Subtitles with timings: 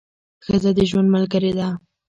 [0.45, 1.67] ښځه د ژوند ملګرې ده.